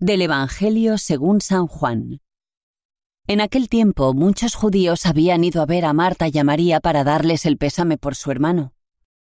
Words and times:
Del 0.00 0.22
Evangelio 0.22 0.96
según 0.96 1.40
San 1.40 1.66
Juan. 1.66 2.20
En 3.26 3.40
aquel 3.40 3.68
tiempo 3.68 4.14
muchos 4.14 4.54
judíos 4.54 5.06
habían 5.06 5.42
ido 5.42 5.60
a 5.60 5.66
ver 5.66 5.84
a 5.84 5.92
Marta 5.92 6.28
y 6.28 6.38
a 6.38 6.44
María 6.44 6.78
para 6.78 7.02
darles 7.02 7.44
el 7.46 7.58
pésame 7.58 7.98
por 7.98 8.14
su 8.14 8.30
hermano. 8.30 8.74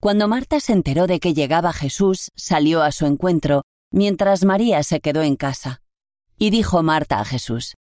Cuando 0.00 0.26
Marta 0.26 0.60
se 0.60 0.72
enteró 0.72 1.06
de 1.06 1.20
que 1.20 1.34
llegaba 1.34 1.74
Jesús, 1.74 2.30
salió 2.34 2.82
a 2.82 2.92
su 2.92 3.04
encuentro, 3.04 3.64
mientras 3.90 4.46
María 4.46 4.82
se 4.84 5.00
quedó 5.00 5.22
en 5.22 5.36
casa. 5.36 5.82
Y 6.38 6.48
dijo 6.48 6.82
Marta 6.82 7.20
a 7.20 7.26
Jesús, 7.26 7.74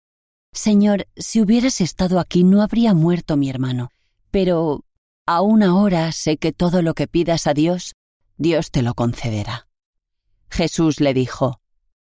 Señor, 0.52 1.08
si 1.16 1.40
hubieras 1.40 1.80
estado 1.80 2.20
aquí 2.20 2.44
no 2.44 2.62
habría 2.62 2.94
muerto 2.94 3.38
mi 3.38 3.50
hermano, 3.50 3.92
pero 4.30 4.84
aún 5.26 5.64
ahora 5.64 6.12
sé 6.12 6.36
que 6.36 6.52
todo 6.52 6.82
lo 6.82 6.96
que 6.96 7.08
pidas 7.08 7.48
a 7.48 7.54
Dios, 7.54 7.96
Dios 8.36 8.72
te 8.72 8.82
lo 8.82 8.94
concederá. 8.94 9.70
Jesús 10.50 11.00
le 11.00 11.14
dijo, 11.14 11.62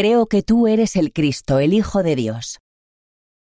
Creo 0.00 0.26
que 0.26 0.44
tú 0.44 0.68
eres 0.68 0.94
el 0.94 1.12
Cristo, 1.12 1.58
el 1.58 1.74
Hijo 1.74 2.04
de 2.04 2.14
Dios. 2.14 2.60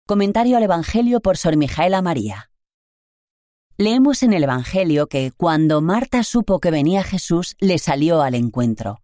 Comentario 0.07 0.57
al 0.57 0.63
Evangelio 0.63 1.21
por 1.21 1.37
Sor 1.37 1.59
Mijaela 1.59 2.01
María. 2.01 2.51
Leemos 3.77 4.23
en 4.23 4.33
el 4.33 4.43
Evangelio 4.43 5.07
que 5.07 5.33
cuando 5.37 5.83
Marta 5.83 6.23
supo 6.23 6.59
que 6.59 6.71
venía 6.71 7.03
Jesús, 7.03 7.57
le 7.61 7.77
salió 7.77 8.23
al 8.23 8.35
encuentro. 8.35 9.03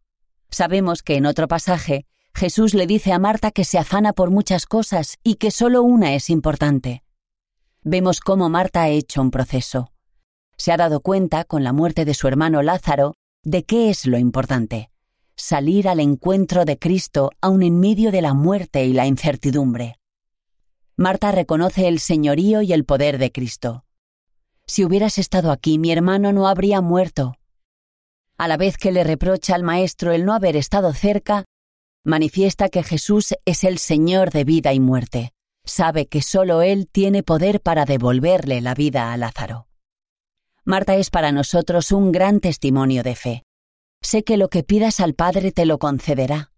Sabemos 0.50 1.02
que 1.02 1.16
en 1.16 1.26
otro 1.26 1.46
pasaje, 1.46 2.06
Jesús 2.32 2.72
le 2.72 2.86
dice 2.86 3.12
a 3.12 3.18
Marta 3.18 3.50
que 3.50 3.64
se 3.64 3.76
afana 3.76 4.14
por 4.14 4.30
muchas 4.30 4.64
cosas 4.64 5.18
y 5.22 5.34
que 5.34 5.50
solo 5.50 5.82
una 5.82 6.14
es 6.14 6.30
importante. 6.30 7.04
Vemos 7.82 8.20
cómo 8.20 8.48
Marta 8.48 8.80
ha 8.80 8.88
hecho 8.88 9.20
un 9.20 9.30
proceso. 9.30 9.92
Se 10.56 10.72
ha 10.72 10.78
dado 10.78 11.00
cuenta, 11.00 11.44
con 11.44 11.64
la 11.64 11.74
muerte 11.74 12.06
de 12.06 12.14
su 12.14 12.28
hermano 12.28 12.62
Lázaro, 12.62 13.12
de 13.44 13.64
qué 13.64 13.90
es 13.90 14.06
lo 14.06 14.16
importante 14.16 14.91
salir 15.36 15.88
al 15.88 16.00
encuentro 16.00 16.64
de 16.64 16.78
Cristo 16.78 17.30
aun 17.40 17.62
en 17.62 17.78
medio 17.78 18.10
de 18.10 18.22
la 18.22 18.34
muerte 18.34 18.84
y 18.84 18.92
la 18.92 19.06
incertidumbre. 19.06 19.98
Marta 20.96 21.32
reconoce 21.32 21.88
el 21.88 21.98
señorío 21.98 22.62
y 22.62 22.72
el 22.72 22.84
poder 22.84 23.18
de 23.18 23.32
Cristo. 23.32 23.84
Si 24.66 24.84
hubieras 24.84 25.18
estado 25.18 25.50
aquí, 25.50 25.78
mi 25.78 25.90
hermano 25.90 26.32
no 26.32 26.46
habría 26.46 26.80
muerto. 26.80 27.36
A 28.38 28.48
la 28.48 28.56
vez 28.56 28.76
que 28.76 28.92
le 28.92 29.04
reprocha 29.04 29.54
al 29.54 29.62
Maestro 29.62 30.12
el 30.12 30.24
no 30.24 30.34
haber 30.34 30.56
estado 30.56 30.92
cerca, 30.92 31.44
manifiesta 32.04 32.68
que 32.68 32.82
Jesús 32.82 33.34
es 33.44 33.64
el 33.64 33.78
Señor 33.78 34.30
de 34.30 34.44
vida 34.44 34.72
y 34.72 34.80
muerte. 34.80 35.32
Sabe 35.64 36.06
que 36.06 36.22
sólo 36.22 36.62
Él 36.62 36.88
tiene 36.88 37.22
poder 37.22 37.60
para 37.60 37.84
devolverle 37.84 38.60
la 38.60 38.74
vida 38.74 39.12
a 39.12 39.16
Lázaro. 39.16 39.68
Marta 40.64 40.96
es 40.96 41.10
para 41.10 41.32
nosotros 41.32 41.92
un 41.92 42.12
gran 42.12 42.40
testimonio 42.40 43.02
de 43.02 43.14
fe 43.14 43.44
sé 44.02 44.24
que 44.24 44.36
lo 44.36 44.48
que 44.48 44.62
pidas 44.62 45.00
al 45.00 45.14
Padre 45.14 45.52
te 45.52 45.64
lo 45.64 45.78
concederá. 45.78 46.52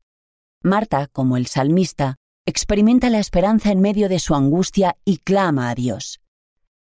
Marta, 0.62 1.09
como 1.12 1.37
el 1.37 1.47
salmista, 1.47 2.17
experimenta 2.47 3.11
la 3.11 3.19
esperanza 3.19 3.70
en 3.70 3.81
medio 3.81 4.09
de 4.09 4.19
su 4.19 4.34
angustia 4.34 4.97
y 5.05 5.19
clama 5.19 5.70
a 5.70 5.75
Dios. 5.75 6.20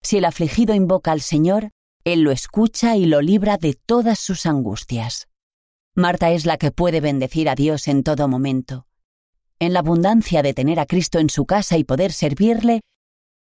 Si 0.01 0.17
el 0.17 0.25
afligido 0.25 0.73
invoca 0.73 1.11
al 1.11 1.21
Señor, 1.21 1.71
Él 2.03 2.21
lo 2.21 2.31
escucha 2.31 2.95
y 2.97 3.05
lo 3.05 3.21
libra 3.21 3.57
de 3.57 3.73
todas 3.73 4.19
sus 4.19 4.45
angustias. 4.45 5.27
Marta 5.95 6.31
es 6.31 6.45
la 6.45 6.57
que 6.57 6.71
puede 6.71 7.01
bendecir 7.01 7.49
a 7.49 7.55
Dios 7.55 7.87
en 7.87 8.03
todo 8.03 8.27
momento, 8.27 8.87
en 9.59 9.73
la 9.73 9.79
abundancia 9.79 10.41
de 10.41 10.53
tener 10.53 10.79
a 10.79 10.85
Cristo 10.85 11.19
en 11.19 11.29
su 11.29 11.45
casa 11.45 11.77
y 11.77 11.83
poder 11.83 12.11
servirle, 12.13 12.81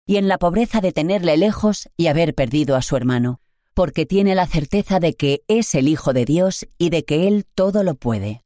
y 0.06 0.16
en 0.16 0.28
la 0.28 0.38
pobreza 0.38 0.80
de 0.80 0.92
tenerle 0.92 1.36
lejos 1.36 1.88
y 1.96 2.08
haber 2.08 2.34
perdido 2.34 2.76
a 2.76 2.82
su 2.82 2.96
hermano 2.96 3.41
porque 3.74 4.06
tiene 4.06 4.34
la 4.34 4.46
certeza 4.46 5.00
de 5.00 5.14
que 5.14 5.42
es 5.48 5.74
el 5.74 5.88
Hijo 5.88 6.12
de 6.12 6.24
Dios 6.24 6.66
y 6.78 6.90
de 6.90 7.04
que 7.04 7.28
Él 7.28 7.46
todo 7.54 7.82
lo 7.82 7.94
puede. 7.94 8.44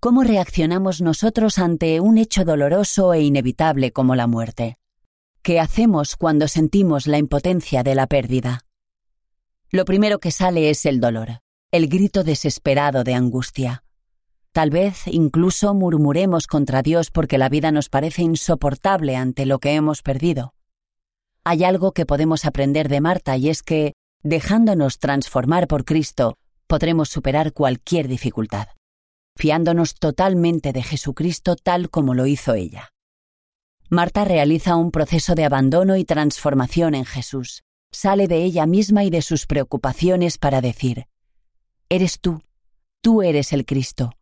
¿Cómo 0.00 0.24
reaccionamos 0.24 1.00
nosotros 1.00 1.58
ante 1.58 2.00
un 2.00 2.18
hecho 2.18 2.44
doloroso 2.44 3.14
e 3.14 3.22
inevitable 3.22 3.92
como 3.92 4.16
la 4.16 4.26
muerte? 4.26 4.78
¿Qué 5.42 5.60
hacemos 5.60 6.16
cuando 6.16 6.48
sentimos 6.48 7.06
la 7.06 7.18
impotencia 7.18 7.82
de 7.82 7.94
la 7.94 8.06
pérdida? 8.06 8.64
Lo 9.70 9.84
primero 9.84 10.18
que 10.18 10.30
sale 10.30 10.70
es 10.70 10.86
el 10.86 11.00
dolor, 11.00 11.40
el 11.70 11.88
grito 11.88 12.24
desesperado 12.24 13.04
de 13.04 13.14
angustia. 13.14 13.84
Tal 14.52 14.70
vez 14.70 15.06
incluso 15.06 15.72
murmuremos 15.72 16.46
contra 16.46 16.82
Dios 16.82 17.10
porque 17.10 17.38
la 17.38 17.48
vida 17.48 17.72
nos 17.72 17.88
parece 17.88 18.22
insoportable 18.22 19.16
ante 19.16 19.46
lo 19.46 19.58
que 19.60 19.72
hemos 19.72 20.02
perdido. 20.02 20.52
Hay 21.42 21.64
algo 21.64 21.92
que 21.92 22.06
podemos 22.06 22.44
aprender 22.44 22.88
de 22.88 23.00
Marta 23.00 23.36
y 23.36 23.48
es 23.48 23.62
que 23.62 23.94
Dejándonos 24.24 25.00
transformar 25.00 25.66
por 25.66 25.84
Cristo, 25.84 26.36
podremos 26.68 27.08
superar 27.08 27.52
cualquier 27.52 28.06
dificultad, 28.06 28.68
fiándonos 29.36 29.94
totalmente 29.94 30.72
de 30.72 30.84
Jesucristo 30.84 31.56
tal 31.56 31.90
como 31.90 32.14
lo 32.14 32.26
hizo 32.26 32.54
ella. 32.54 32.90
Marta 33.90 34.24
realiza 34.24 34.76
un 34.76 34.92
proceso 34.92 35.34
de 35.34 35.44
abandono 35.44 35.96
y 35.96 36.04
transformación 36.04 36.94
en 36.94 37.04
Jesús. 37.04 37.64
Sale 37.90 38.28
de 38.28 38.44
ella 38.44 38.64
misma 38.64 39.02
y 39.02 39.10
de 39.10 39.22
sus 39.22 39.46
preocupaciones 39.46 40.38
para 40.38 40.60
decir, 40.60 41.08
Eres 41.88 42.20
tú, 42.20 42.42
tú 43.02 43.22
eres 43.22 43.52
el 43.52 43.66
Cristo, 43.66 44.12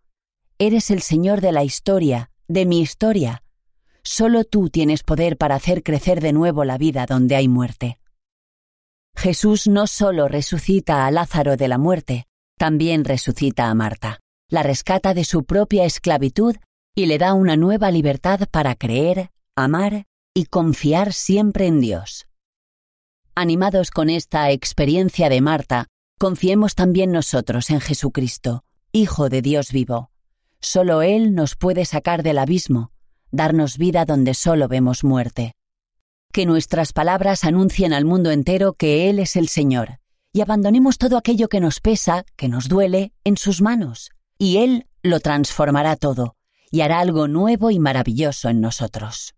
eres 0.59 0.91
el 0.91 1.03
Señor 1.03 1.43
de 1.43 1.53
la 1.53 1.63
historia, 1.63 2.31
de 2.49 2.65
mi 2.65 2.81
historia. 2.81 3.45
Solo 4.03 4.45
tú 4.45 4.71
tienes 4.71 5.03
poder 5.03 5.37
para 5.37 5.57
hacer 5.57 5.83
crecer 5.83 6.23
de 6.23 6.33
nuevo 6.33 6.65
la 6.65 6.79
vida 6.79 7.05
donde 7.07 7.37
hay 7.37 7.47
muerte. 7.47 8.00
Jesús 9.17 9.67
no 9.67 9.87
solo 9.87 10.29
resucita 10.29 11.07
a 11.07 11.11
Lázaro 11.11 11.57
de 11.57 11.69
la 11.69 11.79
muerte, 11.79 12.27
también 12.57 13.05
resucita 13.05 13.69
a 13.69 13.75
Marta, 13.75 14.21
la 14.49 14.63
rescata 14.63 15.15
de 15.15 15.25
su 15.25 15.45
propia 15.45 15.85
esclavitud 15.85 16.57
y 16.95 17.07
le 17.07 17.19
da 17.19 17.35
una 17.35 17.57
nueva 17.57 17.91
libertad 17.91 18.49
para 18.51 18.75
creer, 18.75 19.31
amar 19.57 20.07
y 20.35 20.47
confiar 20.47 21.13
siempre 21.13 21.67
en 21.67 21.81
Dios. 21.81 22.27
Animados 23.35 23.91
con 23.91 24.11
esta 24.11 24.51
experiencia 24.51 25.29
de 25.29 25.41
Marta, 25.41 25.87
confiemos 26.19 26.75
también 26.75 27.13
nosotros 27.13 27.71
en 27.71 27.81
Jesucristo, 27.81 28.65
Hijo 28.93 29.29
de 29.29 29.41
Dios 29.41 29.71
vivo. 29.71 30.11
Solo 30.61 31.03
Él 31.03 31.35
nos 31.35 31.57
puede 31.57 31.85
sacar 31.85 32.23
del 32.23 32.39
abismo, 32.39 32.91
darnos 33.31 33.79
vida 33.79 34.05
donde 34.05 34.35
solo 34.35 34.67
vemos 34.67 35.05
muerte 35.05 35.55
que 36.33 36.47
nuestras 36.47 36.93
palabras 36.93 37.45
anuncien 37.45 37.93
al 37.93 38.05
mundo 38.05 38.31
entero 38.31 38.75
que 38.75 39.11
Él 39.11 39.19
es 39.19 39.37
el 39.37 39.49
Señor, 39.49 39.99
y 40.33 40.41
abandonemos 40.41 40.99
todo 40.99 41.17
aquello 41.17 41.49
que 41.49 41.61
nos 41.61 41.81
pesa, 41.81 42.25
que 42.37 42.49
nos 42.49 42.69
duele, 42.69 43.13
en 43.25 43.37
sus 43.37 43.61
manos, 43.61 44.11
y 44.39 44.59
Él 44.59 44.87
lo 45.03 45.21
transformará 45.21 45.97
todo, 45.97 46.37
y 46.71 46.83
hará 46.83 47.01
algo 47.01 47.27
nuevo 47.29 47.71
y 47.71 47.79
maravilloso 47.79 48.49
en 48.49 48.61
nosotros. 48.61 49.35